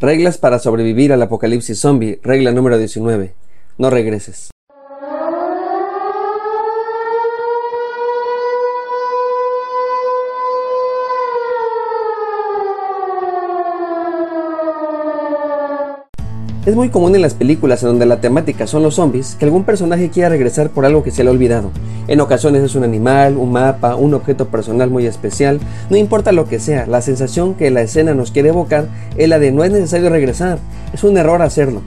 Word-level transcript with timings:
Reglas 0.00 0.36
para 0.36 0.58
sobrevivir 0.58 1.12
al 1.12 1.22
apocalipsis 1.22 1.80
zombie. 1.80 2.20
Regla 2.22 2.52
número 2.52 2.76
19. 2.76 3.32
No 3.78 3.88
regreses. 3.88 4.50
Es 16.66 16.74
muy 16.74 16.88
común 16.88 17.14
en 17.14 17.22
las 17.22 17.34
películas 17.34 17.84
en 17.84 17.90
donde 17.90 18.06
la 18.06 18.20
temática 18.20 18.66
son 18.66 18.82
los 18.82 18.96
zombies 18.96 19.36
que 19.38 19.44
algún 19.44 19.62
personaje 19.62 20.10
quiera 20.10 20.30
regresar 20.30 20.68
por 20.70 20.84
algo 20.84 21.04
que 21.04 21.12
se 21.12 21.22
le 21.22 21.28
ha 21.28 21.32
olvidado. 21.32 21.70
En 22.08 22.20
ocasiones 22.20 22.64
es 22.64 22.74
un 22.74 22.82
animal, 22.82 23.36
un 23.36 23.52
mapa, 23.52 23.94
un 23.94 24.14
objeto 24.14 24.48
personal 24.48 24.90
muy 24.90 25.06
especial, 25.06 25.60
no 25.90 25.96
importa 25.96 26.32
lo 26.32 26.48
que 26.48 26.58
sea, 26.58 26.88
la 26.88 27.02
sensación 27.02 27.54
que 27.54 27.70
la 27.70 27.82
escena 27.82 28.14
nos 28.14 28.32
quiere 28.32 28.48
evocar 28.48 28.88
es 29.16 29.28
la 29.28 29.38
de 29.38 29.52
no 29.52 29.62
es 29.62 29.70
necesario 29.70 30.10
regresar, 30.10 30.58
es 30.92 31.04
un 31.04 31.16
error 31.16 31.40
hacerlo. 31.40 31.82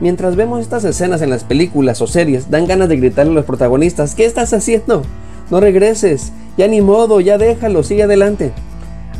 Mientras 0.00 0.34
vemos 0.34 0.62
estas 0.62 0.82
escenas 0.82 1.22
en 1.22 1.30
las 1.30 1.44
películas 1.44 2.02
o 2.02 2.08
series, 2.08 2.50
dan 2.50 2.66
ganas 2.66 2.88
de 2.88 2.96
gritarle 2.96 3.30
a 3.30 3.34
los 3.36 3.44
protagonistas, 3.44 4.16
¿qué 4.16 4.24
estás 4.24 4.52
haciendo? 4.52 5.02
No 5.48 5.60
regreses, 5.60 6.32
ya 6.58 6.66
ni 6.66 6.80
modo, 6.80 7.20
ya 7.20 7.38
déjalo, 7.38 7.84
sigue 7.84 8.02
adelante. 8.02 8.50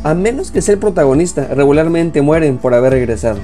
A 0.03 0.13
menos 0.13 0.51
que 0.51 0.61
sea 0.61 0.73
el 0.73 0.79
protagonista, 0.79 1.47
regularmente 1.47 2.21
mueren 2.21 2.57
por 2.57 2.73
haber 2.73 2.91
regresado. 2.91 3.39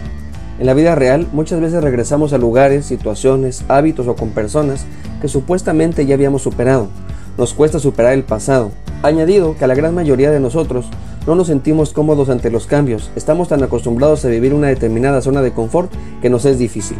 En 0.62 0.68
la 0.68 0.76
vida 0.76 0.94
real 0.94 1.28
muchas 1.34 1.60
veces 1.60 1.84
regresamos 1.84 2.34
a 2.34 2.38
lugares, 2.38 2.86
situaciones, 2.86 3.66
hábitos 3.68 4.08
o 4.08 4.16
con 4.16 4.30
personas 4.30 4.86
que 5.20 5.28
supuestamente 5.28 6.06
ya 6.06 6.14
habíamos 6.14 6.44
superado. 6.44 6.88
Nos 7.36 7.56
cuesta 7.56 7.80
superar 7.80 8.14
el 8.14 8.22
pasado. 8.22 8.70
Añadido 9.02 9.58
que 9.58 9.64
a 9.64 9.68
la 9.68 9.74
gran 9.74 9.96
mayoría 9.96 10.30
de 10.30 10.40
nosotros 10.40 10.86
no 11.26 11.34
nos 11.34 11.48
sentimos 11.48 11.94
cómodos 11.94 12.30
ante 12.30 12.52
los 12.52 12.68
cambios. 12.68 13.10
Estamos 13.16 13.48
tan 13.48 13.64
acostumbrados 13.64 14.24
a 14.24 14.28
vivir 14.28 14.54
una 14.54 14.68
determinada 14.68 15.22
zona 15.22 15.42
de 15.42 15.52
confort 15.52 15.92
que 16.22 16.30
nos 16.30 16.46
es 16.46 16.60
difícil. 16.60 16.98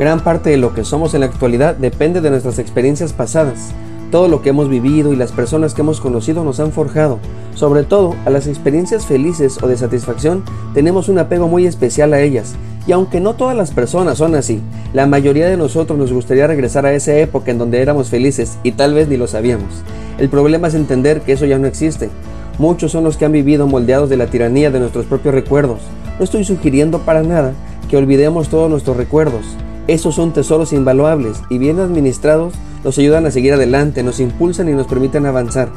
Gran 0.00 0.18
parte 0.24 0.50
de 0.50 0.56
lo 0.56 0.74
que 0.74 0.82
somos 0.82 1.14
en 1.14 1.20
la 1.20 1.26
actualidad 1.26 1.76
depende 1.76 2.20
de 2.20 2.30
nuestras 2.30 2.58
experiencias 2.58 3.12
pasadas. 3.12 3.70
Todo 4.10 4.26
lo 4.26 4.42
que 4.42 4.48
hemos 4.48 4.68
vivido 4.68 5.12
y 5.12 5.16
las 5.16 5.30
personas 5.30 5.72
que 5.72 5.82
hemos 5.82 6.00
conocido 6.00 6.42
nos 6.42 6.58
han 6.58 6.72
forjado. 6.72 7.20
Sobre 7.54 7.84
todo, 7.84 8.16
a 8.24 8.30
las 8.30 8.48
experiencias 8.48 9.06
felices 9.06 9.58
o 9.62 9.68
de 9.68 9.76
satisfacción 9.76 10.42
tenemos 10.74 11.08
un 11.08 11.18
apego 11.18 11.46
muy 11.46 11.64
especial 11.64 12.12
a 12.12 12.20
ellas. 12.20 12.56
Y 12.88 12.92
aunque 12.92 13.20
no 13.20 13.34
todas 13.34 13.56
las 13.56 13.70
personas 13.70 14.18
son 14.18 14.34
así, 14.34 14.60
la 14.92 15.06
mayoría 15.06 15.46
de 15.46 15.56
nosotros 15.56 15.96
nos 15.96 16.12
gustaría 16.12 16.48
regresar 16.48 16.86
a 16.86 16.92
esa 16.92 17.14
época 17.16 17.52
en 17.52 17.58
donde 17.58 17.80
éramos 17.80 18.08
felices 18.08 18.58
y 18.64 18.72
tal 18.72 18.94
vez 18.94 19.06
ni 19.06 19.16
lo 19.16 19.28
sabíamos. 19.28 19.84
El 20.18 20.28
problema 20.28 20.66
es 20.66 20.74
entender 20.74 21.20
que 21.20 21.32
eso 21.32 21.46
ya 21.46 21.58
no 21.58 21.68
existe. 21.68 22.10
Muchos 22.58 22.90
son 22.90 23.04
los 23.04 23.16
que 23.16 23.26
han 23.26 23.32
vivido 23.32 23.68
moldeados 23.68 24.10
de 24.10 24.16
la 24.16 24.26
tiranía 24.26 24.72
de 24.72 24.80
nuestros 24.80 25.06
propios 25.06 25.34
recuerdos. 25.34 25.78
No 26.18 26.24
estoy 26.24 26.44
sugiriendo 26.44 26.98
para 27.00 27.22
nada 27.22 27.52
que 27.88 27.96
olvidemos 27.96 28.48
todos 28.48 28.68
nuestros 28.68 28.96
recuerdos. 28.96 29.44
Esos 29.86 30.16
son 30.16 30.32
tesoros 30.32 30.72
invaluables 30.72 31.42
y 31.48 31.58
bien 31.58 31.78
administrados 31.78 32.54
nos 32.84 32.98
ayudan 32.98 33.26
a 33.26 33.30
seguir 33.30 33.52
adelante, 33.52 34.02
nos 34.02 34.20
impulsan 34.20 34.68
y 34.68 34.72
nos 34.72 34.86
permiten 34.86 35.26
avanzar. 35.26 35.68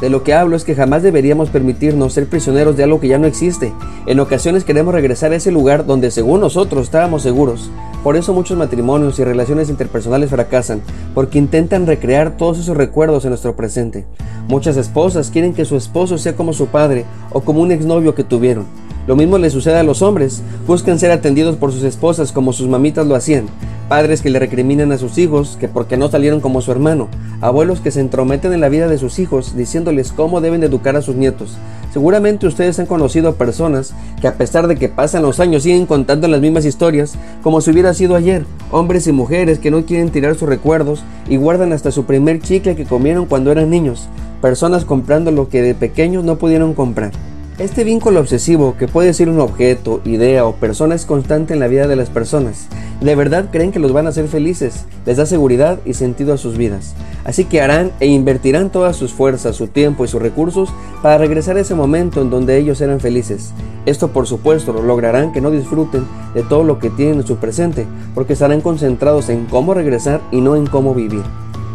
De 0.00 0.10
lo 0.10 0.22
que 0.22 0.34
hablo 0.34 0.56
es 0.56 0.64
que 0.64 0.74
jamás 0.74 1.02
deberíamos 1.02 1.50
permitirnos 1.50 2.12
ser 2.12 2.26
prisioneros 2.26 2.76
de 2.76 2.84
algo 2.84 3.00
que 3.00 3.08
ya 3.08 3.18
no 3.18 3.26
existe. 3.26 3.72
En 4.06 4.20
ocasiones 4.20 4.64
queremos 4.64 4.92
regresar 4.92 5.32
a 5.32 5.36
ese 5.36 5.52
lugar 5.52 5.86
donde 5.86 6.10
según 6.10 6.40
nosotros 6.40 6.84
estábamos 6.84 7.22
seguros. 7.22 7.70
Por 8.02 8.16
eso 8.16 8.34
muchos 8.34 8.58
matrimonios 8.58 9.18
y 9.18 9.24
relaciones 9.24 9.70
interpersonales 9.70 10.28
fracasan, 10.28 10.82
porque 11.14 11.38
intentan 11.38 11.86
recrear 11.86 12.36
todos 12.36 12.58
esos 12.58 12.76
recuerdos 12.76 13.24
en 13.24 13.30
nuestro 13.30 13.56
presente. 13.56 14.04
Muchas 14.46 14.76
esposas 14.76 15.30
quieren 15.30 15.54
que 15.54 15.64
su 15.64 15.76
esposo 15.76 16.18
sea 16.18 16.36
como 16.36 16.52
su 16.52 16.66
padre 16.66 17.06
o 17.30 17.40
como 17.40 17.62
un 17.62 17.72
exnovio 17.72 18.14
que 18.14 18.24
tuvieron. 18.24 18.66
Lo 19.06 19.16
mismo 19.16 19.38
le 19.38 19.48
sucede 19.48 19.78
a 19.78 19.82
los 19.84 20.02
hombres, 20.02 20.42
buscan 20.66 20.98
ser 20.98 21.12
atendidos 21.12 21.56
por 21.56 21.72
sus 21.72 21.82
esposas 21.82 22.32
como 22.32 22.52
sus 22.52 22.68
mamitas 22.68 23.06
lo 23.06 23.14
hacían. 23.14 23.46
Padres 23.88 24.22
que 24.22 24.30
le 24.30 24.38
recriminan 24.38 24.92
a 24.92 24.98
sus 24.98 25.18
hijos 25.18 25.58
que 25.60 25.68
porque 25.68 25.98
no 25.98 26.10
salieron 26.10 26.40
como 26.40 26.62
su 26.62 26.72
hermano. 26.72 27.08
Abuelos 27.42 27.80
que 27.80 27.90
se 27.90 28.00
entrometen 28.00 28.54
en 28.54 28.62
la 28.62 28.70
vida 28.70 28.88
de 28.88 28.96
sus 28.96 29.18
hijos 29.18 29.54
diciéndoles 29.54 30.10
cómo 30.12 30.40
deben 30.40 30.62
educar 30.62 30.96
a 30.96 31.02
sus 31.02 31.16
nietos. 31.16 31.58
Seguramente 31.92 32.46
ustedes 32.46 32.78
han 32.78 32.86
conocido 32.86 33.28
a 33.28 33.34
personas 33.34 33.92
que 34.22 34.26
a 34.26 34.34
pesar 34.34 34.68
de 34.68 34.76
que 34.76 34.88
pasan 34.88 35.22
los 35.22 35.38
años 35.38 35.64
siguen 35.64 35.84
contando 35.84 36.28
las 36.28 36.40
mismas 36.40 36.64
historias 36.64 37.14
como 37.42 37.60
si 37.60 37.72
hubiera 37.72 37.92
sido 37.92 38.16
ayer. 38.16 38.46
Hombres 38.70 39.06
y 39.06 39.12
mujeres 39.12 39.58
que 39.58 39.70
no 39.70 39.84
quieren 39.84 40.08
tirar 40.08 40.34
sus 40.34 40.48
recuerdos 40.48 41.04
y 41.28 41.36
guardan 41.36 41.74
hasta 41.74 41.90
su 41.90 42.04
primer 42.04 42.40
chicle 42.40 42.76
que 42.76 42.86
comieron 42.86 43.26
cuando 43.26 43.52
eran 43.52 43.68
niños. 43.68 44.08
Personas 44.40 44.86
comprando 44.86 45.30
lo 45.30 45.50
que 45.50 45.60
de 45.60 45.74
pequeños 45.74 46.24
no 46.24 46.36
pudieron 46.36 46.72
comprar. 46.72 47.12
Este 47.56 47.84
vínculo 47.84 48.18
obsesivo, 48.18 48.74
que 48.76 48.88
puede 48.88 49.14
ser 49.14 49.28
un 49.28 49.38
objeto, 49.38 50.00
idea 50.04 50.44
o 50.44 50.56
persona, 50.56 50.96
es 50.96 51.06
constante 51.06 51.54
en 51.54 51.60
la 51.60 51.68
vida 51.68 51.86
de 51.86 51.94
las 51.94 52.10
personas. 52.10 52.66
De 53.00 53.14
verdad 53.14 53.50
creen 53.52 53.70
que 53.70 53.78
los 53.78 53.92
van 53.92 54.06
a 54.06 54.08
hacer 54.08 54.26
felices, 54.26 54.86
les 55.06 55.18
da 55.18 55.24
seguridad 55.24 55.78
y 55.84 55.94
sentido 55.94 56.34
a 56.34 56.36
sus 56.36 56.58
vidas. 56.58 56.96
Así 57.22 57.44
que 57.44 57.60
harán 57.60 57.92
e 58.00 58.08
invertirán 58.08 58.70
todas 58.70 58.96
sus 58.96 59.12
fuerzas, 59.12 59.54
su 59.54 59.68
tiempo 59.68 60.04
y 60.04 60.08
sus 60.08 60.20
recursos 60.20 60.68
para 61.00 61.16
regresar 61.16 61.56
a 61.56 61.60
ese 61.60 61.76
momento 61.76 62.20
en 62.22 62.28
donde 62.28 62.58
ellos 62.58 62.80
eran 62.80 62.98
felices. 62.98 63.52
Esto 63.86 64.08
por 64.08 64.26
supuesto 64.26 64.72
lo 64.72 64.82
lograrán 64.82 65.30
que 65.30 65.40
no 65.40 65.52
disfruten 65.52 66.04
de 66.34 66.42
todo 66.42 66.64
lo 66.64 66.80
que 66.80 66.90
tienen 66.90 67.20
en 67.20 67.26
su 67.26 67.36
presente, 67.36 67.86
porque 68.16 68.32
estarán 68.32 68.62
concentrados 68.62 69.28
en 69.28 69.44
cómo 69.44 69.74
regresar 69.74 70.20
y 70.32 70.40
no 70.40 70.56
en 70.56 70.66
cómo 70.66 70.92
vivir. 70.92 71.22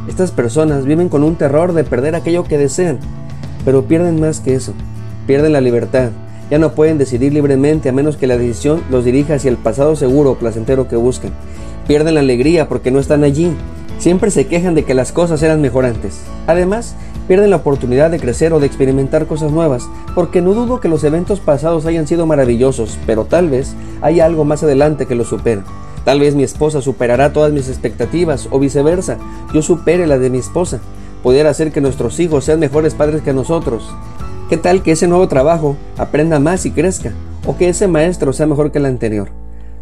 Estas 0.10 0.32
personas 0.32 0.84
viven 0.84 1.08
con 1.08 1.24
un 1.24 1.38
terror 1.38 1.72
de 1.72 1.86
perder 1.86 2.16
aquello 2.16 2.44
que 2.44 2.58
desean, 2.58 3.00
pero 3.64 3.86
pierden 3.86 4.20
más 4.20 4.42
que 4.42 4.56
eso 4.56 4.74
pierden 5.30 5.54
la 5.54 5.62
libertad. 5.62 6.10
Ya 6.50 6.58
no 6.58 6.72
pueden 6.72 6.98
decidir 6.98 7.32
libremente 7.32 7.88
a 7.88 7.92
menos 7.92 8.18
que 8.18 8.26
la 8.26 8.36
decisión 8.36 8.82
los 8.90 9.06
dirija 9.06 9.36
hacia 9.36 9.52
el 9.52 9.58
pasado 9.58 9.96
seguro 9.96 10.32
o 10.32 10.36
placentero 10.40 10.88
que 10.88 10.96
buscan. 10.96 11.34
Pierden 11.88 12.16
la 12.16 12.22
alegría 12.22 12.68
porque 12.68 12.90
no 12.90 12.98
están 12.98 13.24
allí. 13.24 13.54
Siempre 14.00 14.32
se 14.32 14.48
quejan 14.48 14.74
de 14.74 14.86
que 14.86 14.96
las 14.96 15.12
cosas 15.12 15.44
eran 15.44 15.62
mejor 15.62 15.86
antes. 15.86 16.22
Además, 16.48 16.96
pierden 17.28 17.52
la 17.52 17.58
oportunidad 17.58 18.10
de 18.10 18.20
crecer 18.20 18.54
o 18.54 18.60
de 18.60 18.66
experimentar 18.66 19.28
cosas 19.28 19.52
nuevas, 19.52 19.88
porque 20.16 20.42
no 20.42 20.56
dudo 20.56 20.80
que 20.80 20.90
los 20.90 21.04
eventos 21.04 21.40
pasados 21.40 21.86
hayan 21.86 22.08
sido 22.08 22.26
maravillosos, 22.26 22.98
pero 23.06 23.26
tal 23.26 23.50
vez 23.50 23.76
hay 24.02 24.22
algo 24.22 24.46
más 24.46 24.64
adelante 24.64 25.06
que 25.06 25.14
los 25.14 25.28
supera. 25.28 25.64
Tal 26.06 26.22
vez 26.22 26.34
mi 26.34 26.42
esposa 26.42 26.82
superará 26.82 27.34
todas 27.34 27.54
mis 27.54 27.70
expectativas 27.70 28.48
o 28.50 28.58
viceversa, 28.58 29.20
yo 29.54 29.62
supere 29.62 30.08
la 30.08 30.18
de 30.18 30.32
mi 30.32 30.40
esposa. 30.40 30.80
Pudiera 31.22 31.52
hacer 31.52 31.72
que 31.72 31.82
nuestros 31.82 32.20
hijos 32.20 32.46
sean 32.46 32.60
mejores 32.60 32.96
padres 32.96 33.22
que 33.22 33.32
nosotros. 33.32 33.94
¿Qué 34.50 34.58
tal 34.58 34.82
que 34.82 34.94
ese 34.94 35.08
nuevo 35.08 35.28
trabajo 35.28 35.78
aprenda 35.96 36.40
más 36.40 36.66
y 36.66 36.72
crezca? 36.72 37.12
¿O 37.46 37.56
que 37.56 37.70
ese 37.70 37.88
maestro 37.88 38.34
sea 38.34 38.48
mejor 38.48 38.72
que 38.72 38.80
el 38.80 38.88
anterior? 38.88 39.30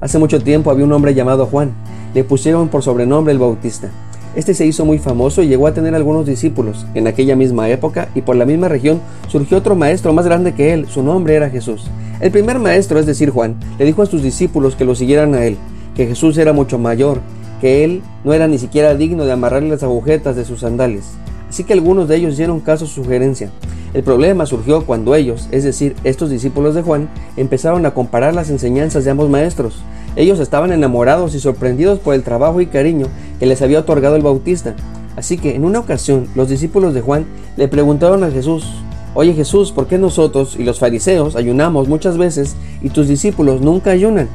Hace 0.01 0.19
mucho 0.19 0.41
tiempo 0.41 0.69
había 0.69 0.83
un 0.83 0.91
hombre 0.91 1.13
llamado 1.13 1.45
Juan. 1.45 1.71
Le 2.13 2.25
pusieron 2.25 2.67
por 2.67 2.83
sobrenombre 2.83 3.31
el 3.31 3.39
Bautista. 3.39 3.89
Este 4.35 4.53
se 4.53 4.65
hizo 4.65 4.83
muy 4.83 4.99
famoso 4.99 5.41
y 5.41 5.47
llegó 5.47 5.67
a 5.67 5.73
tener 5.73 5.95
algunos 5.95 6.25
discípulos. 6.25 6.85
En 6.95 7.07
aquella 7.07 7.37
misma 7.37 7.69
época 7.69 8.09
y 8.13 8.23
por 8.23 8.35
la 8.35 8.43
misma 8.43 8.67
región 8.67 8.99
surgió 9.29 9.57
otro 9.57 9.73
maestro 9.73 10.11
más 10.11 10.25
grande 10.25 10.53
que 10.53 10.73
él. 10.73 10.85
Su 10.89 11.01
nombre 11.01 11.35
era 11.35 11.49
Jesús. 11.49 11.89
El 12.19 12.31
primer 12.31 12.59
maestro, 12.59 12.99
es 12.99 13.05
decir, 13.05 13.29
Juan, 13.29 13.55
le 13.79 13.85
dijo 13.85 14.01
a 14.01 14.05
sus 14.05 14.21
discípulos 14.21 14.75
que 14.75 14.83
lo 14.83 14.95
siguieran 14.95 15.33
a 15.33 15.45
él, 15.45 15.55
que 15.95 16.07
Jesús 16.07 16.37
era 16.37 16.51
mucho 16.51 16.77
mayor, 16.77 17.21
que 17.61 17.85
él 17.85 18.01
no 18.25 18.33
era 18.33 18.49
ni 18.49 18.57
siquiera 18.57 18.95
digno 18.95 19.23
de 19.23 19.31
amarrarle 19.31 19.69
las 19.69 19.83
agujetas 19.83 20.35
de 20.35 20.43
sus 20.43 20.59
sandalias. 20.59 21.05
Así 21.49 21.63
que 21.63 21.73
algunos 21.73 22.07
de 22.07 22.17
ellos 22.17 22.37
dieron 22.37 22.59
caso 22.59 22.85
a 22.85 22.87
su 22.87 23.03
sugerencia. 23.03 23.49
El 23.93 24.03
problema 24.03 24.45
surgió 24.45 24.85
cuando 24.85 25.15
ellos, 25.15 25.47
es 25.51 25.63
decir, 25.63 25.95
estos 26.03 26.29
discípulos 26.29 26.75
de 26.75 26.81
Juan, 26.81 27.09
empezaron 27.37 27.85
a 27.85 27.93
comparar 27.93 28.35
las 28.35 28.49
enseñanzas 28.49 29.05
de 29.05 29.11
ambos 29.11 29.29
maestros. 29.29 29.81
Ellos 30.15 30.39
estaban 30.39 30.71
enamorados 30.71 31.35
y 31.35 31.39
sorprendidos 31.39 31.99
por 31.99 32.13
el 32.13 32.23
trabajo 32.23 32.59
y 32.59 32.67
cariño 32.67 33.07
que 33.39 33.45
les 33.45 33.61
había 33.61 33.79
otorgado 33.79 34.15
el 34.15 34.23
Bautista. 34.23 34.75
Así 35.15 35.37
que 35.37 35.55
en 35.55 35.63
una 35.63 35.79
ocasión 35.79 36.27
los 36.35 36.49
discípulos 36.49 36.93
de 36.93 37.01
Juan 37.01 37.25
le 37.55 37.67
preguntaron 37.67 38.23
a 38.23 38.31
Jesús, 38.31 38.65
Oye 39.13 39.33
Jesús, 39.33 39.71
¿por 39.71 39.87
qué 39.87 39.97
nosotros 39.97 40.55
y 40.59 40.63
los 40.63 40.77
fariseos 40.77 41.35
ayunamos 41.35 41.87
muchas 41.87 42.19
veces 42.19 42.55
y 42.83 42.89
tus 42.89 43.07
discípulos 43.07 43.61
nunca 43.61 43.89
ayunan? 43.89 44.27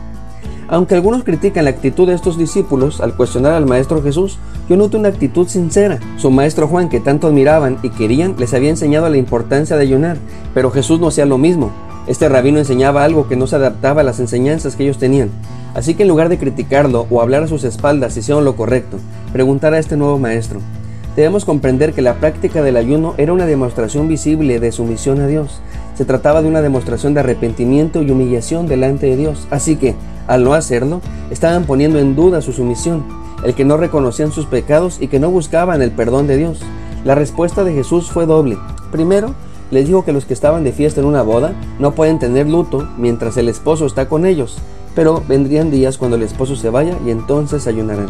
Aunque 0.72 0.95
algunos 0.95 1.22
critican 1.22 1.66
la 1.66 1.71
actitud 1.71 2.09
de 2.09 2.15
estos 2.15 2.39
discípulos 2.39 3.03
al 3.03 3.15
cuestionar 3.15 3.53
al 3.53 3.66
Maestro 3.66 4.03
Jesús, 4.03 4.39
yo 4.71 4.77
noto 4.78 4.97
una 4.97 5.10
actitud 5.10 5.47
sincera. 5.47 6.01
Su 6.16 6.30
Maestro 6.30 6.66
Juan, 6.66 6.89
que 6.89 6.98
tanto 6.98 7.27
admiraban 7.27 7.77
y 7.83 7.91
querían, 7.91 8.36
les 8.39 8.54
había 8.54 8.71
enseñado 8.71 9.10
la 9.10 9.19
importancia 9.19 9.77
de 9.77 9.83
ayunar, 9.83 10.16
pero 10.54 10.71
Jesús 10.71 10.98
no 10.98 11.09
hacía 11.09 11.27
lo 11.27 11.36
mismo. 11.36 11.71
Este 12.07 12.27
rabino 12.27 12.59
enseñaba 12.59 13.04
algo 13.04 13.28
que 13.28 13.36
no 13.36 13.47
se 13.47 13.57
adaptaba 13.57 14.01
a 14.01 14.04
las 14.04 14.19
enseñanzas 14.19 14.74
que 14.74 14.84
ellos 14.84 14.97
tenían. 14.97 15.28
Así 15.74 15.95
que 15.95 16.04
en 16.04 16.09
lugar 16.09 16.30
de 16.30 16.39
criticarlo 16.39 17.07
o 17.10 17.21
hablar 17.21 17.42
a 17.42 17.48
sus 17.48 17.65
espaldas 17.65 18.16
hicieron 18.16 18.47
lo 18.47 18.57
correcto, 18.57 18.97
preguntar 19.30 19.75
a 19.75 19.78
este 19.78 19.98
nuevo 19.98 20.18
maestro. 20.18 20.60
Debemos 21.16 21.44
comprender 21.44 21.92
que 21.92 22.00
la 22.00 22.14
práctica 22.14 22.62
del 22.62 22.78
ayuno 22.78 23.14
era 23.18 23.34
una 23.34 23.44
demostración 23.44 24.09
visible 24.09 24.60
de 24.60 24.72
sumisión 24.72 25.20
a 25.20 25.26
Dios. 25.26 25.60
Se 25.94 26.06
trataba 26.06 26.41
de 26.41 26.48
una 26.48 26.62
demostración 26.62 27.12
de 27.12 27.20
arrepentimiento 27.20 28.03
y 28.03 28.10
humillación 28.10 28.66
delante 28.66 29.06
de 29.06 29.16
Dios. 29.16 29.47
Así 29.50 29.76
que, 29.76 29.94
al 30.26 30.42
no 30.42 30.54
hacerlo, 30.54 31.03
estaban 31.30 31.64
poniendo 31.64 31.98
en 31.98 32.16
duda 32.16 32.41
su 32.41 32.54
sumisión, 32.54 33.04
el 33.44 33.54
que 33.54 33.66
no 33.66 33.76
reconocían 33.76 34.32
sus 34.32 34.47
pecados 34.47 35.03
y 35.03 35.09
que 35.09 35.20
no 35.20 35.30
buscaban 35.30 35.82
el 35.82 35.91
perdón 35.91 36.26
de 36.26 36.38
Dios. 36.38 36.60
La 37.04 37.15
respuesta 37.15 37.62
de 37.62 37.74
Jesús 37.74 38.10
fue 38.10 38.24
doble. 38.24 38.56
Primero, 38.91 39.34
les 39.70 39.86
dijo 39.86 40.06
que 40.06 40.12
los 40.15 40.24
que 40.24 40.34
estaban 40.34 40.65
de 40.65 40.72
fiesta 40.72 41.00
en 41.00 41.06
una 41.06 41.22
boda 41.22 41.53
no 41.78 41.92
pueden 41.92 42.18
tener 42.20 42.48
luto 42.48 42.88
mientras 42.97 43.36
el 43.36 43.48
esposo 43.48 43.84
está 43.84 44.08
con 44.08 44.24
ellos, 44.24 44.56
pero 44.94 45.22
vendrían 45.28 45.70
días 45.70 45.98
cuando 45.98 46.16
el 46.16 46.22
esposo 46.22 46.56
se 46.56 46.70
vaya 46.70 46.97
y 47.04 47.10
entonces 47.10 47.66
ayunarán. 47.66 48.08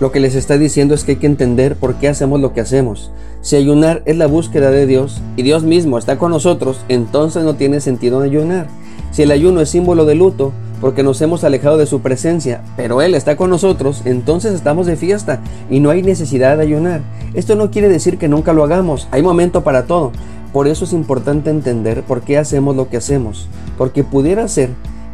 Lo 0.00 0.10
que 0.10 0.20
les 0.20 0.34
está 0.34 0.58
diciendo 0.58 0.94
es 0.94 1.04
que 1.04 1.12
hay 1.12 1.18
que 1.18 1.26
entender 1.26 1.76
por 1.76 1.94
qué 1.96 2.08
hacemos 2.08 2.40
lo 2.40 2.52
que 2.52 2.60
hacemos. 2.60 3.10
Si 3.40 3.56
ayunar 3.56 4.02
es 4.04 4.16
la 4.16 4.26
búsqueda 4.26 4.70
de 4.70 4.86
Dios 4.86 5.20
y 5.36 5.42
Dios 5.42 5.62
mismo 5.62 5.98
está 5.98 6.18
con 6.18 6.30
nosotros, 6.30 6.80
entonces 6.88 7.44
no 7.44 7.54
tiene 7.54 7.80
sentido 7.80 8.20
ayunar. 8.20 8.66
Si 9.12 9.22
el 9.22 9.30
ayuno 9.30 9.60
es 9.60 9.68
símbolo 9.68 10.04
de 10.04 10.14
luto, 10.14 10.52
porque 10.80 11.04
nos 11.04 11.20
hemos 11.22 11.44
alejado 11.44 11.76
de 11.76 11.86
su 11.86 12.00
presencia, 12.00 12.62
pero 12.76 13.02
Él 13.02 13.14
está 13.14 13.36
con 13.36 13.50
nosotros, 13.50 14.02
entonces 14.04 14.52
estamos 14.52 14.86
de 14.86 14.96
fiesta 14.96 15.40
y 15.70 15.78
no 15.78 15.90
hay 15.90 16.02
necesidad 16.02 16.56
de 16.56 16.64
ayunar. 16.64 17.02
Esto 17.34 17.54
no 17.54 17.70
quiere 17.70 17.88
decir 17.88 18.18
que 18.18 18.26
nunca 18.26 18.52
lo 18.52 18.64
hagamos, 18.64 19.06
hay 19.12 19.22
momento 19.22 19.62
para 19.62 19.84
todo. 19.84 20.10
Por 20.52 20.66
eso 20.66 20.84
es 20.84 20.92
importante 20.92 21.50
entender 21.50 22.02
por 22.02 22.22
qué 22.22 22.36
hacemos 22.36 22.74
lo 22.74 22.88
que 22.88 22.96
hacemos, 22.96 23.46
porque 23.78 24.02
pudiera 24.02 24.48
ser 24.48 24.70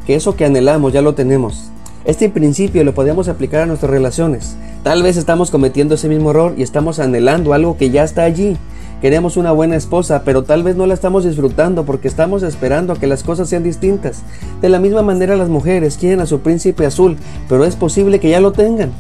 que 0.07 0.15
eso 0.15 0.37
que 0.37 0.47
anhelamos 0.47 0.95
ya 0.95 1.03
lo 1.03 1.15
tenemos. 1.15 1.71
Este 2.05 2.29
principio 2.29 2.85
lo 2.85 2.95
podemos 2.95 3.29
aplicar 3.29 3.63
a 3.63 3.67
nuestras 3.67 3.91
relaciones. 3.91 4.57
Tal 4.83 5.03
vez 5.03 5.17
estamos 5.17 5.51
cometiendo 5.51 5.97
ese 5.97 6.09
mismo 6.09 6.31
error 6.31 6.55
y 6.57 6.63
estamos 6.63 7.01
anhelando 7.01 7.53
algo 7.53 7.77
que 7.77 7.91
ya 7.91 8.05
está 8.05 8.23
allí. 8.23 8.57
Queremos 9.03 9.37
una 9.37 9.53
buena 9.53 9.77
esposa, 9.77 10.23
pero 10.25 10.45
tal 10.45 10.63
vez 10.63 10.77
no 10.77 10.87
la 10.87 10.95
estamos 10.95 11.25
disfrutando 11.25 11.85
porque 11.85 12.09
estamos 12.09 12.43
esperando 12.43 12.93
a 12.93 12.97
que 12.97 13.07
las 13.07 13.23
cosas 13.23 13.49
sean 13.49 13.63
distintas. 13.63 14.23
De 14.61 14.69
la 14.69 14.79
misma 14.79 15.03
manera 15.03 15.37
las 15.37 15.49
mujeres 15.49 15.99
quieren 15.99 16.21
a 16.21 16.27
su 16.27 16.41
príncipe 16.41 16.87
azul, 16.87 17.17
pero 17.49 17.65
es 17.65 17.77
posible 17.77 18.21
que 18.21 18.31
ya 18.31 18.41
lo 18.41 18.53
tengan, 18.53 18.91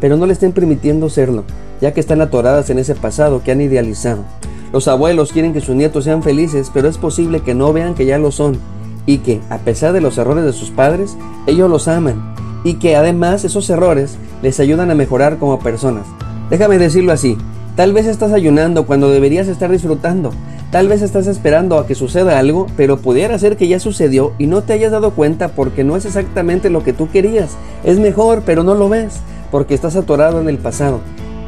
pero 0.00 0.16
no 0.16 0.26
le 0.26 0.32
estén 0.32 0.52
permitiendo 0.52 1.08
serlo, 1.10 1.44
ya 1.80 1.92
que 1.92 2.00
están 2.00 2.20
atoradas 2.20 2.70
en 2.70 2.78
ese 2.78 2.94
pasado 2.94 3.42
que 3.42 3.52
han 3.52 3.60
idealizado. 3.60 4.24
Los 4.72 4.86
abuelos 4.86 5.32
quieren 5.32 5.52
que 5.52 5.60
sus 5.60 5.74
nietos 5.74 6.04
sean 6.04 6.22
felices, 6.22 6.70
pero 6.74 6.88
es 6.88 6.98
posible 6.98 7.40
que 7.40 7.54
no 7.54 7.72
vean 7.72 7.94
que 7.94 8.04
ya 8.04 8.18
lo 8.18 8.30
son 8.30 8.58
y 9.06 9.18
que, 9.18 9.40
a 9.48 9.58
pesar 9.58 9.92
de 9.92 10.02
los 10.02 10.18
errores 10.18 10.44
de 10.44 10.52
sus 10.52 10.70
padres, 10.70 11.16
ellos 11.46 11.70
los 11.70 11.88
aman 11.88 12.37
y 12.64 12.74
que 12.74 12.96
además 12.96 13.44
esos 13.44 13.68
errores 13.70 14.16
les 14.42 14.60
ayudan 14.60 14.90
a 14.90 14.94
mejorar 14.94 15.38
como 15.38 15.58
personas. 15.58 16.06
Déjame 16.50 16.78
decirlo 16.78 17.12
así, 17.12 17.36
Tal 17.78 17.92
vez 17.92 18.06
estás 18.06 18.32
ayunando 18.32 18.86
cuando 18.86 19.08
deberías 19.08 19.46
estar 19.46 19.70
disfrutando. 19.70 20.32
Tal 20.72 20.88
vez 20.88 21.00
estás 21.00 21.28
esperando 21.28 21.78
a 21.78 21.86
que 21.86 21.94
suceda 21.94 22.40
algo, 22.40 22.66
pero 22.76 22.96
pudiera 22.96 23.38
ser 23.38 23.56
que 23.56 23.68
ya 23.68 23.78
sucedió 23.78 24.32
y 24.36 24.48
no 24.48 24.62
te 24.62 24.72
hayas 24.72 24.90
dado 24.90 25.12
cuenta 25.12 25.46
porque 25.46 25.84
no 25.84 25.94
es 25.94 26.04
exactamente 26.04 26.70
lo 26.70 26.82
que 26.82 26.92
tú 26.92 27.08
querías. 27.08 27.56
Es 27.84 28.00
mejor, 28.00 28.42
pero 28.44 28.64
no 28.64 28.74
lo 28.74 28.88
ves, 28.88 29.20
porque 29.52 29.74
estás 29.74 29.94
atorado 29.94 30.40
en 30.40 30.48
el 30.48 30.58
pasado. 30.58 30.98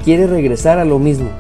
Quieres 0.05 0.31
regresar 0.31 0.79
a 0.79 0.85
lo 0.85 1.01
mismo. 1.01 1.31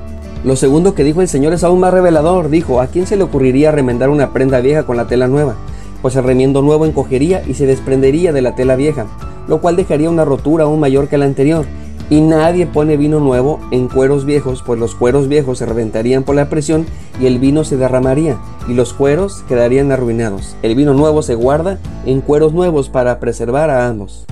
Lo 0.43 0.57
segundo 0.57 0.97
que 0.97 1.05
dijo 1.05 1.23
el 1.23 1.29
Señor 1.29 1.53
es 1.53 1.63
aún 1.63 1.79
más 1.79 1.95
revelador. 1.95 2.51
Dijo, 2.51 2.81
¿a 2.81 2.89
quién 2.89 3.07
se 3.07 3.17
le 3.17 3.23
ocurriría 3.23 3.71
remendar 3.71 4.09
una 4.09 4.33
prenda 4.33 4.59
vieja 4.59 4.83
con 4.83 4.97
la 4.97 5.07
tela 5.07 5.29
nueva? 5.29 5.55
Pues 6.03 6.17
el 6.17 6.25
remiendo 6.25 6.63
nuevo 6.63 6.85
encogería 6.85 7.45
y 7.47 7.55
se 7.55 7.67
desprendería 7.67 8.33
de 8.33 8.43
la 8.43 8.57
tela 8.57 8.75
vieja, 8.75 9.07
lo 9.50 9.61
cual 9.61 9.75
dejaría 9.75 10.08
una 10.08 10.25
rotura 10.25 10.62
aún 10.62 10.79
mayor 10.79 11.08
que 11.08 11.19
la 11.19 11.25
anterior. 11.25 11.67
Y 12.08 12.20
nadie 12.20 12.67
pone 12.67 12.97
vino 12.97 13.19
nuevo 13.19 13.58
en 13.73 13.88
cueros 13.88 14.25
viejos, 14.25 14.62
pues 14.64 14.79
los 14.79 14.94
cueros 14.94 15.26
viejos 15.26 15.58
se 15.58 15.67
reventarían 15.67 16.23
por 16.23 16.37
la 16.37 16.49
presión 16.49 16.87
y 17.20 17.26
el 17.26 17.41
vino 17.41 17.64
se 17.64 17.76
derramaría, 17.76 18.38
y 18.69 18.75
los 18.75 18.94
cueros 18.94 19.43
quedarían 19.49 19.91
arruinados. 19.91 20.56
El 20.62 20.76
vino 20.76 20.94
nuevo 20.94 21.23
se 21.23 21.35
guarda 21.35 21.79
en 22.06 22.20
cueros 22.20 22.52
nuevos 22.52 22.88
para 22.88 23.19
preservar 23.19 23.70
a 23.70 23.88
ambos. 23.88 24.25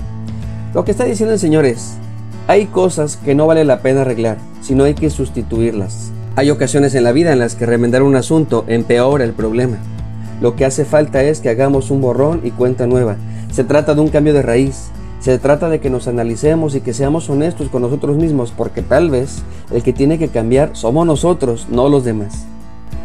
Lo 0.73 0.85
que 0.85 0.91
está 0.91 1.03
diciendo 1.03 1.33
el 1.33 1.39
Señor 1.39 1.65
es, 1.65 1.95
hay 2.47 2.67
cosas 2.67 3.17
que 3.17 3.35
no 3.35 3.45
vale 3.45 3.65
la 3.65 3.81
pena 3.81 4.01
arreglar, 4.01 4.37
sino 4.61 4.85
hay 4.85 4.93
que 4.93 5.09
sustituirlas. 5.09 6.11
Hay 6.37 6.49
ocasiones 6.49 6.95
en 6.95 7.03
la 7.03 7.11
vida 7.11 7.33
en 7.33 7.39
las 7.39 7.55
que 7.55 7.65
remendar 7.65 8.03
un 8.03 8.15
asunto 8.15 8.63
empeora 8.67 9.25
el 9.25 9.33
problema. 9.33 9.79
Lo 10.39 10.55
que 10.55 10.63
hace 10.63 10.85
falta 10.85 11.23
es 11.23 11.41
que 11.41 11.49
hagamos 11.49 11.91
un 11.91 11.99
borrón 11.99 12.39
y 12.45 12.51
cuenta 12.51 12.87
nueva. 12.87 13.17
Se 13.51 13.65
trata 13.65 13.95
de 13.95 14.01
un 14.01 14.07
cambio 14.07 14.33
de 14.33 14.41
raíz, 14.41 14.91
se 15.19 15.37
trata 15.37 15.69
de 15.69 15.79
que 15.79 15.89
nos 15.89 16.07
analicemos 16.07 16.75
y 16.75 16.81
que 16.81 16.93
seamos 16.93 17.29
honestos 17.29 17.67
con 17.69 17.81
nosotros 17.81 18.15
mismos, 18.17 18.53
porque 18.55 18.81
tal 18.81 19.09
vez 19.09 19.43
el 19.71 19.83
que 19.83 19.91
tiene 19.91 20.17
que 20.17 20.29
cambiar 20.29 20.71
somos 20.73 21.05
nosotros, 21.05 21.67
no 21.69 21.89
los 21.89 22.05
demás. 22.05 22.45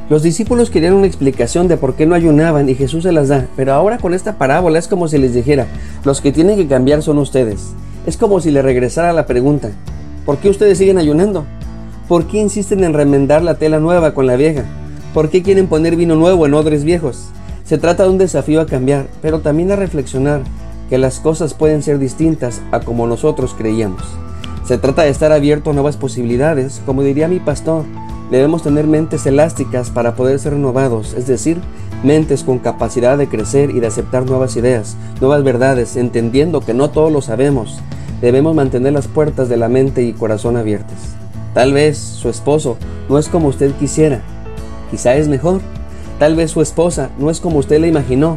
Los 0.08 0.22
discípulos 0.22 0.70
querían 0.70 0.94
una 0.94 1.06
explicación 1.06 1.66
de 1.66 1.76
por 1.76 1.94
qué 1.94 2.06
no 2.06 2.14
ayunaban 2.14 2.69
y 2.69 2.75
Jesús 2.75 3.02
se 3.02 3.12
las 3.12 3.28
da, 3.28 3.49
pero 3.56 3.72
ahora 3.72 3.99
con 3.99 4.14
esta 4.14 4.38
parábola 4.38 4.78
es 4.78 4.87
como 4.87 5.08
si 5.08 5.19
les 5.19 5.34
dijera, 5.34 5.66
los 6.05 6.20
que 6.20 6.31
tienen 6.31 6.56
que 6.56 6.69
cambiar 6.69 7.02
son 7.02 7.19
ustedes. 7.19 7.72
Es 8.06 8.16
como 8.16 8.40
si 8.40 8.50
le 8.50 8.62
regresara 8.62 9.12
la 9.12 9.26
pregunta, 9.26 9.70
¿por 10.25 10.37
qué 10.38 10.50
ustedes 10.50 10.78
siguen 10.78 10.99
ayunando? 10.99 11.46
¿Por 12.06 12.26
qué 12.26 12.38
insisten 12.38 12.84
en 12.84 12.93
remendar 12.93 13.43
la 13.43 13.55
tela 13.55 13.81
nueva 13.81 14.12
con 14.12 14.26
la 14.26 14.37
vieja? 14.37 14.64
¿Por 15.14 15.31
qué 15.31 15.43
quieren 15.43 15.69
poner 15.69 15.96
vino 15.96 16.16
nuevo 16.16 16.44
en 16.44 16.55
odres 16.55 16.84
viejos? 16.84 17.31
Se 17.64 17.78
trata 17.78 18.02
de 18.02 18.11
un 18.11 18.19
desafío 18.19 18.61
a 18.61 18.66
cambiar, 18.66 19.06
pero 19.22 19.40
también 19.40 19.72
a 19.72 19.76
reflexionar 19.76 20.43
que 20.89 20.99
las 20.99 21.21
cosas 21.21 21.55
pueden 21.55 21.83
ser 21.83 21.99
distintas 21.99 22.61
a 22.73 22.81
como 22.81 23.07
nosotros 23.07 23.55
creíamos. 23.57 24.03
Se 24.65 24.79
trata 24.79 25.03
de 25.03 25.11
estar 25.11 25.33
abierto 25.33 25.71
a 25.71 25.73
nuevas 25.75 25.97
posibilidades, 25.97 26.81
como 26.87 27.03
diría 27.03 27.29
mi 27.29 27.39
pastor, 27.39 27.85
debemos 28.31 28.63
tener 28.63 28.87
mentes 28.87 29.27
elásticas 29.27 29.91
para 29.91 30.15
poder 30.15 30.39
ser 30.39 30.55
renovados, 30.55 31.15
es 31.15 31.27
decir, 31.27 31.61
mentes 32.03 32.45
con 32.45 32.59
capacidad 32.59 33.19
de 33.19 33.29
crecer 33.29 33.71
y 33.71 33.81
de 33.81 33.87
aceptar 33.87 34.25
nuevas 34.25 34.57
ideas, 34.57 34.97
nuevas 35.21 35.45
verdades, 35.45 35.97
entendiendo 35.97 36.61
que 36.61 36.75
no 36.75 36.91
todos 36.91 37.13
lo 37.13 37.23
sabemos. 37.23 37.81
Debemos 38.21 38.55
mantener 38.55 38.93
las 38.93 39.07
puertas 39.07 39.49
de 39.49 39.57
la 39.57 39.69
mente 39.69 40.03
y 40.03 40.13
corazón 40.13 40.57
abiertas. 40.57 40.99
Tal 41.53 41.73
vez 41.73 41.99
su 41.99 42.29
esposo 42.29 42.77
no 43.09 43.19
es 43.19 43.29
como 43.29 43.49
usted 43.49 43.73
quisiera, 43.73 44.23
quizá 44.91 45.15
es 45.15 45.29
mejor. 45.29 45.61
Tal 46.19 46.37
vez 46.37 46.53
su 46.53 46.63
esposa 46.63 47.11
no 47.19 47.29
es 47.29 47.41
como 47.41 47.59
usted 47.59 47.81
la 47.81 47.89
imaginó, 47.89 48.37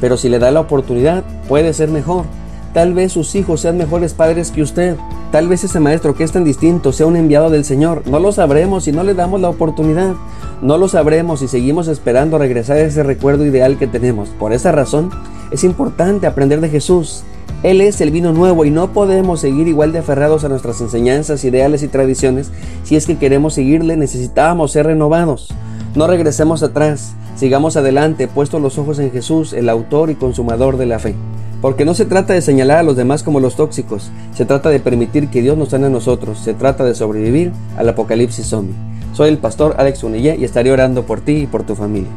pero 0.00 0.16
si 0.16 0.28
le 0.28 0.38
da 0.38 0.50
la 0.50 0.60
oportunidad, 0.60 1.24
puede 1.48 1.72
ser 1.72 1.88
mejor. 1.88 2.24
Tal 2.74 2.92
vez 2.94 3.12
sus 3.12 3.34
hijos 3.34 3.62
sean 3.62 3.78
mejores 3.78 4.14
padres 4.14 4.50
que 4.50 4.62
usted. 4.62 4.96
Tal 5.32 5.48
vez 5.48 5.64
ese 5.64 5.80
maestro 5.80 6.14
que 6.14 6.24
es 6.24 6.32
tan 6.32 6.44
distinto 6.44 6.92
sea 6.92 7.06
un 7.06 7.16
enviado 7.16 7.50
del 7.50 7.64
Señor. 7.64 8.02
No 8.06 8.18
lo 8.20 8.30
sabremos 8.30 8.84
si 8.84 8.92
no 8.92 9.02
le 9.02 9.14
damos 9.14 9.40
la 9.40 9.48
oportunidad. 9.48 10.14
No 10.62 10.76
lo 10.76 10.88
sabremos 10.88 11.40
si 11.40 11.48
seguimos 11.48 11.88
esperando 11.88 12.38
regresar 12.38 12.76
a 12.76 12.82
ese 12.82 13.02
recuerdo 13.02 13.44
ideal 13.46 13.78
que 13.78 13.86
tenemos. 13.86 14.28
Por 14.28 14.52
esa 14.52 14.70
razón, 14.70 15.10
es 15.50 15.64
importante 15.64 16.26
aprender 16.26 16.60
de 16.60 16.68
Jesús. 16.68 17.24
Él 17.62 17.80
es 17.80 18.00
el 18.00 18.10
vino 18.10 18.32
nuevo 18.32 18.64
y 18.64 18.70
no 18.70 18.92
podemos 18.92 19.40
seguir 19.40 19.66
igual 19.66 19.92
de 19.92 19.98
aferrados 19.98 20.44
a 20.44 20.48
nuestras 20.48 20.80
enseñanzas, 20.80 21.44
ideales 21.44 21.82
y 21.82 21.88
tradiciones. 21.88 22.52
Si 22.84 22.94
es 22.94 23.06
que 23.06 23.18
queremos 23.18 23.54
seguirle, 23.54 23.96
necesitamos 23.96 24.72
ser 24.72 24.86
renovados. 24.86 25.48
No 25.94 26.06
regresemos 26.06 26.62
atrás. 26.62 27.14
Sigamos 27.36 27.76
adelante, 27.76 28.28
puestos 28.28 28.60
los 28.60 28.78
ojos 28.78 28.98
en 28.98 29.10
Jesús, 29.10 29.52
el 29.52 29.68
autor 29.68 30.10
y 30.10 30.16
consumador 30.16 30.76
de 30.76 30.86
la 30.86 30.98
fe. 30.98 31.14
Porque 31.62 31.84
no 31.84 31.94
se 31.94 32.04
trata 32.04 32.34
de 32.34 32.42
señalar 32.42 32.78
a 32.78 32.82
los 32.82 32.96
demás 32.96 33.22
como 33.22 33.40
los 33.40 33.56
tóxicos, 33.56 34.10
se 34.34 34.44
trata 34.44 34.70
de 34.70 34.80
permitir 34.80 35.28
que 35.28 35.42
Dios 35.42 35.58
nos 35.58 35.70
sane 35.70 35.86
a 35.86 35.90
nosotros, 35.90 36.38
se 36.38 36.54
trata 36.54 36.84
de 36.84 36.94
sobrevivir 36.94 37.52
al 37.76 37.88
apocalipsis 37.88 38.46
zombie. 38.46 38.76
Soy 39.12 39.28
el 39.28 39.38
pastor 39.38 39.74
Alex 39.78 40.04
Unillé 40.04 40.36
y 40.36 40.44
estaré 40.44 40.70
orando 40.70 41.04
por 41.04 41.20
ti 41.20 41.32
y 41.32 41.46
por 41.46 41.64
tu 41.64 41.74
familia. 41.74 42.10